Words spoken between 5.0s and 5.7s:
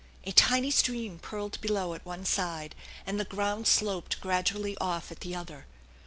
at the other.